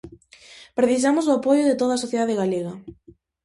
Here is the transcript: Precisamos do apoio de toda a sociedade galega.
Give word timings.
Precisamos 0.77 1.25
do 1.25 1.35
apoio 1.39 1.67
de 1.69 1.75
toda 1.81 1.93
a 1.95 2.03
sociedade 2.05 2.37
galega. 2.41 2.73